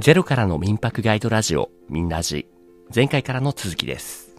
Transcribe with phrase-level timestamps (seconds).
[0.00, 2.46] ゼロからの民泊ガイドラジオ、みんなじ。
[2.94, 4.32] 前回からの続きです。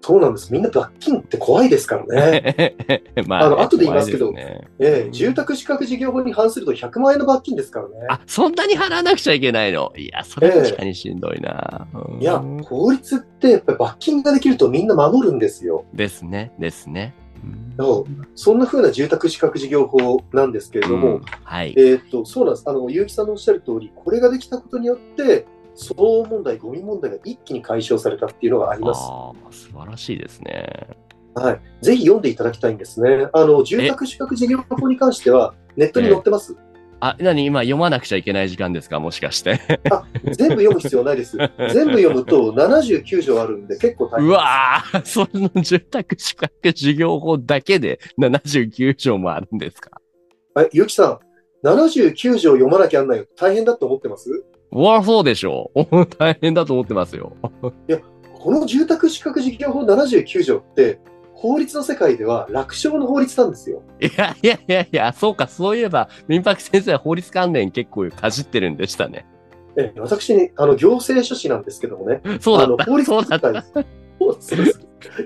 [0.00, 0.52] そうなんです。
[0.52, 2.76] みんな罰金って怖いですからね。
[3.26, 7.94] まあの後で言いますけどねええ住宅資格事業法に反すると100万円の罰金ですからね。
[8.08, 9.92] あ、そんなに払わなくちゃいけないの？
[9.96, 11.88] いや、それ確かにしんどいな。
[11.92, 15.84] うんいや、法律ってやっぱり罰金ができるとみんな守るんですよ。
[15.92, 17.12] ですね、ですね。
[17.78, 21.74] うんそんな風な住宅資格事業法なんですけれども、うんはい。
[21.76, 22.64] えーっと、そうなんです。
[22.68, 25.46] あの、結城さんのおっしゃる通り、これができたことによって、
[25.76, 29.00] 騒音問題、ゴミ問題が一気に解消されたっていうのがあります。
[29.02, 30.96] ああ、素晴らしいですね。
[31.34, 31.60] はい。
[31.82, 33.28] ぜひ読んでいただきたいんですね。
[33.32, 36.56] あの、住宅資格事業法に関しては、ネットに載ってます？
[37.00, 38.98] あ、なに今読まなくちゃいけない時間ですか？
[39.00, 39.60] もしかして。
[39.90, 41.36] あ、全部読む必要ないです。
[41.72, 44.32] 全部読むと79条あるんで結構大変う。
[44.32, 49.90] わーその住宅資格事業法だけで79条もあるんですか？
[50.58, 51.20] え、ゆきさ
[51.64, 53.26] ん、79条読まなきゃなんないよ。
[53.36, 54.30] 大変だと思ってます？
[54.72, 55.84] うわ、そうでしょう。
[56.18, 57.36] 大変だと思ってますよ。
[58.38, 61.00] この住宅資格事業法79条って、
[61.34, 63.82] 法律の世界では楽勝の法律なんですよ。
[64.00, 69.26] いやいやいやいや、そうか、そういえば、民泊先生は法律関連結構かじってるんでしたね。
[69.76, 72.20] え、私ね、あの、行政書士なんですけどもね。
[72.40, 72.84] そうだった。
[72.84, 73.52] 法律そうだった。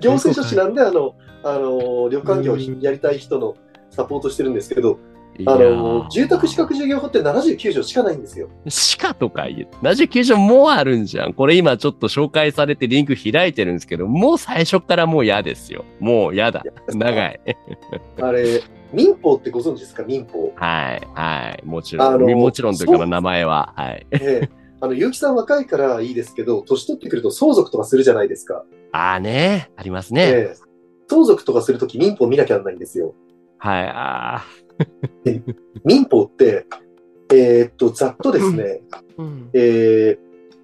[0.00, 3.54] 行政書士なんで、あの、あの、旅館業をやりたい人の
[3.90, 4.98] サポートしてるんですけど、
[5.44, 8.48] あの、住宅資格事業法って79条しかないんですよ。
[8.68, 9.68] しかとか言う。
[9.84, 11.32] 79条もうあるんじゃん。
[11.34, 15.84] これ今ちょっと紹介されてリンク開いてるんですけど、もう最初からもう嫌ですよ。
[16.00, 16.62] もう嫌だ。
[16.94, 17.40] 長い。
[18.20, 20.04] あれ、民法ってご存知ですか？
[20.04, 20.52] 民法。
[20.56, 21.66] はい、はい。
[21.66, 22.14] もちろん。
[22.14, 23.74] あのもちろんというか、名前は。
[23.76, 24.06] はい。
[24.12, 28.62] ええあの、結城さん若いからいいですけど、年取ってくると相続とかするじゃないですか。
[28.92, 29.70] ああね。
[29.74, 30.22] ありますね。
[30.22, 30.66] ええ
[31.08, 33.14] 相続とかするとき民法見なきゃならないんですよ。
[33.58, 33.88] はい。
[33.88, 34.44] あ
[35.84, 36.66] 民法って、
[37.32, 39.02] えーっと、ざっとですね、あ。
[39.18, 40.18] うんえ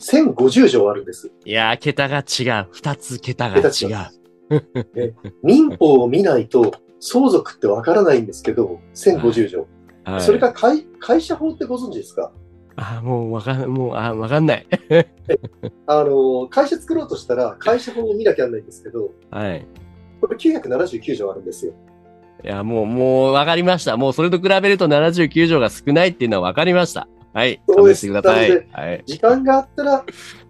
[0.00, 1.30] ー、1050条あるんです。
[1.44, 2.68] いやー、桁が違う。
[2.72, 5.14] 二つ桁が違う。
[5.42, 9.60] 民法を見ないと相続ってわからないんですけど、1050条。
[9.60, 9.68] はい
[10.22, 12.32] それから会会社法ってご存知ですか？
[12.76, 14.66] あーもうわかん、もう、あーわかんない。
[15.86, 19.66] あの、会社作ろうとしたら会社法を見なきゃならないんですけど、はい。
[20.20, 21.74] これ979条あるんですよ。
[22.44, 23.96] いや、もう、もう、わかりました。
[23.96, 27.08] もう、それと比べると79条が少ないっていうのはわかりました。
[27.32, 27.60] はい。
[27.68, 28.68] そうです勘弁してくださいなので。
[28.72, 29.02] はい。
[29.06, 30.04] 時間があったら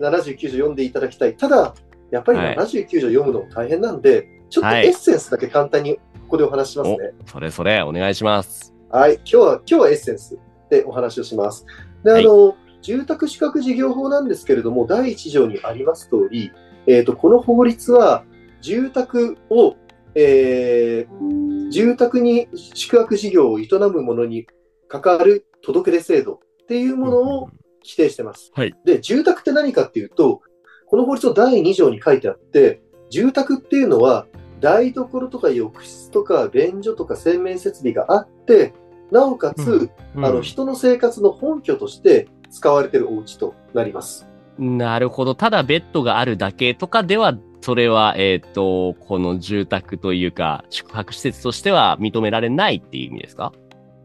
[0.00, 1.36] 79条読んでいただきたい。
[1.36, 1.74] ただ、
[2.10, 6.00] やっぱりはい79条読むのも大変なんで、ちょっとはいエッセンスだけ簡単にこ
[6.30, 6.96] こでお話ししますね。
[7.26, 8.74] それそれ、お願いします。
[8.90, 10.38] はい、今日は、今日はエッセンス
[10.70, 11.66] でお話をします。
[12.04, 16.52] で、あの、住宅資格事業法なんですけれども、第1条にあります通り、
[16.86, 18.24] えっ、と、この法律は、
[18.60, 19.76] 住宅を、
[20.14, 24.46] えー住宅に宿泊事業を営む者に
[24.88, 27.48] 関わる届け出制度っていうものを
[27.82, 28.50] 規定してます。
[28.54, 30.42] はいで、住宅って何かっていうと、
[30.86, 34.26] この法律の第2条に書いてあって、住宅っていうのは、
[34.60, 38.72] 台所とか浴室とか便所とか洗面設備があって、
[39.10, 44.26] なおかつ、うんあの、人の生活の本拠として使われているお家となります。
[44.58, 45.34] なるほど。
[45.34, 53.52] ただベッドがあるだけとかでは、それは、えっ、と、この住宅というか、宿泊施設としては認められないっていう意味ですか？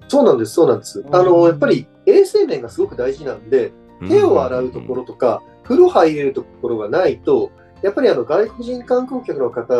[0.07, 1.05] そうなんです、そうなんです。
[1.11, 3.73] あの、やっぱり衛生面がすごく大事なんで、
[4.07, 9.75] 手を洗うところとか、風呂入れるところがないと、やっぱりあの外国人観光客の方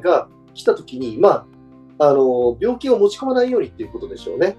[0.00, 1.46] が来た時に、ま
[1.98, 4.58] あ、あの、病気を持ち込まないようにっていうことでしょうね。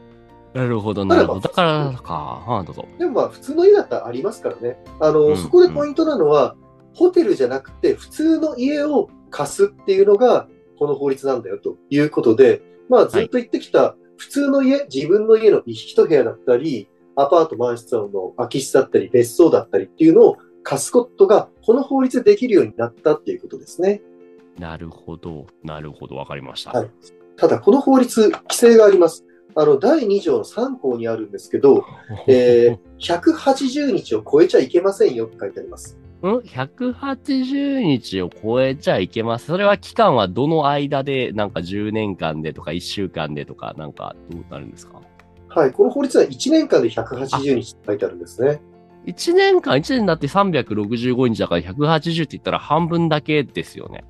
[0.56, 1.42] なるほど、なるほど。
[1.42, 2.88] だからか、はあ、どうぞ。
[2.98, 4.84] でもまあ、普通の家だったらありますからね。
[5.00, 6.56] あの、うんそこでポイントなのは、
[6.94, 24.02] ホテルじゃなくて、普通の家を貸すっていうのが、この法律なんだよということで、まあ、ずっと言ってきた、普通の家、自分の家の一部屋だったり、アパート、マンションの空き室だったり、別荘だったりっていうのを貸すことが、この法律でできるようになったっていうことですね。
[24.60, 26.72] なるほど、なるほど、わかりました。
[26.72, 26.92] はい
[27.38, 29.26] ただ、この法律、規制があります。
[29.56, 31.84] あの、第2条の3項にあるんですけど、
[32.28, 35.98] えー、180日を超えちゃいけませんよって書いてあります。
[36.28, 39.48] ん ?180 日を超えちゃいけます？
[39.48, 45.02] それは期間はどの間で、なんか10年間でとか1週間でとか、なんかどうなるんですか？
[45.50, 48.62] はい、この法律は1年間で180日って書いてあるんですね。
[49.06, 54.04] ?1 年間、1年だって365日だから180って言ったら半分だけですよね。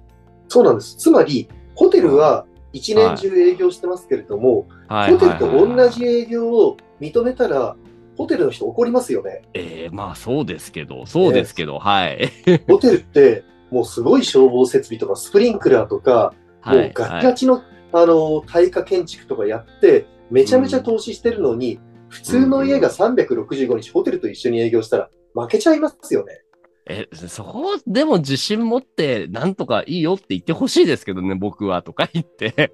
[0.48, 0.96] そうなんです。
[0.98, 5.14] つまり、ホテルは1年中営業してますけれども、はい。
[5.14, 7.76] ホテルと同じ営業を認めたら、
[8.18, 9.42] ホテルの人怒りますよね。
[9.54, 12.32] ええまあそうですけど、そうですけど、はい。
[12.68, 16.34] ホテルって、もうすごい消防設備とかスプリンクラーとか、
[16.66, 16.90] もはい。
[16.90, 17.62] うガチガチの、
[17.92, 21.80] あの、耐火建築とかやって、めちゃめちゃ投資してるのに、
[22.10, 26.44] 普通の家が365日ホテルと一緒に営業したら負けちゃいますよね。
[26.86, 32.74] え、そこでも自信持って、なんとかいいよって言ってほしいですけどね、僕は、とか言って。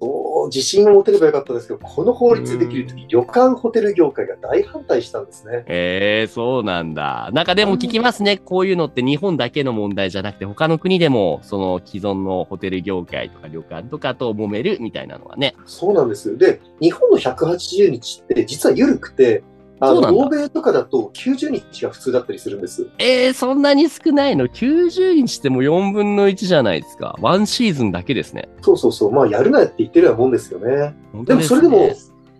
[0.00, 5.64] そう、自信を持てればよかったですけど、この法律できるとき、旅館ホテル業界が大反対したんですね。
[5.66, 7.30] ええそうなんだ。
[7.32, 8.38] なんかでも聞きますね。
[8.38, 15.54] こういうのって日本だけの問題じゃなくて、他の国でも、その既存のホテル業界とか旅館とかと揉めるみたいなのはね。
[15.66, 16.36] そうなんですよ。
[16.36, 19.42] で、日本の180日って実は緩くて、
[19.80, 22.88] あそうなんだの、欧米とかだと90日が普通だったりするんです。
[22.98, 27.16] ええそんなに少ないの ?90 日ってもう4分の1じゃないですか。
[27.20, 28.48] ワンシーズンだけですね。
[28.60, 29.12] そうそうそう。
[29.12, 30.94] まあ、やるなよって言ってるようなもんですよね。
[31.24, 31.90] でもそれでも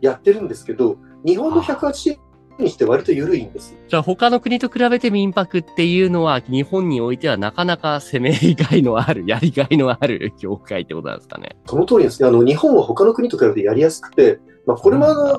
[0.00, 2.18] やってるんですけど、日本の180
[2.58, 3.74] 日って割と緩いんです。
[3.88, 11.56] じゃあ他の国と比べて民泊っていうのは日本においてはなかなか攻めがいのある、やりがいのある業界ってことなんですかね。
[11.66, 12.28] その通りですね。
[12.28, 15.38] あの、日本は他の国と比べてやりやすくて、まあ、これもあの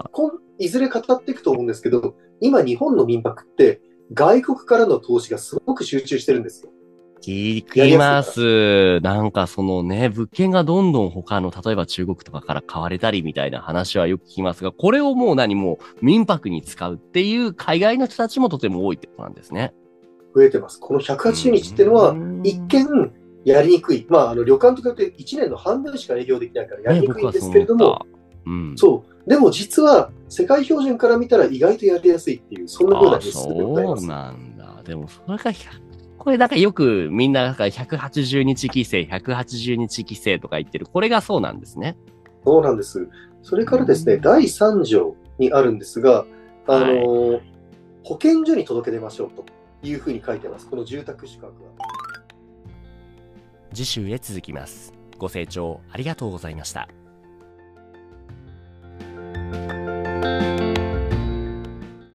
[0.62, 3.82] いずれ語っていくと思うんですけど、今日本の民泊って
[4.14, 6.72] 外国からの投資がすごく集中してるんですよ。
[7.22, 9.00] 聞きます。
[9.02, 19.74] なんかそのね、物件がどんどん他の、例えば中国とかから買われたりみたいな話はよく聞きますが、これをもう何も民泊に使うっていう海外の人たちもとても多いってことなんですね。
[20.36, 20.80] 増えてます。
[20.80, 23.14] この180日っていうのは、一見
[23.46, 24.08] やりにくい。
[24.10, 28.06] まあ、あの、旅館とかって1年の半分しか営業できないからやりにくいんですけれども、
[28.46, 28.76] うん。
[28.78, 29.11] そう。
[29.28, 34.02] でも実は、世界標準から見たら意外とやりやすいっていう、そんな風なあ実質でございます。
[34.02, 34.84] そうなんだ。
[34.84, 40.86] でも、それが100、これなんかよくみんななんか180日規制、180日規制とか言ってる。
[40.86, 41.98] これがそうなんですね。
[42.46, 43.08] そうなんです。
[43.44, 46.26] それからですね、うん第3条にあるんですが、
[46.68, 47.40] あのーは
[48.04, 49.46] 保健所に届け出ましょうと
[49.84, 50.68] いうふうに書いてます。
[50.68, 51.72] この住宅宿泊は。
[53.74, 54.94] 次週へ続きます。
[55.18, 56.88] ご清聴ありがとうございました。